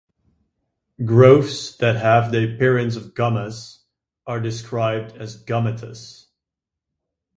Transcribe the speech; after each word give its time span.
Growths 1.05 1.75
that 1.75 1.95
have 1.95 2.31
the 2.31 2.55
appearance 2.55 2.95
of 2.95 3.13
gummas 3.13 3.83
are 4.25 4.39
described 4.39 5.15
as 5.15 5.43
gummatous. 5.43 6.25